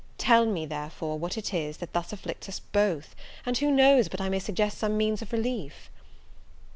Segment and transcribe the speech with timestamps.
[0.17, 3.13] Tell me, therefore, what it is that thus afflicts us both;
[3.45, 5.91] and who knows but I may suggest some means of relief?"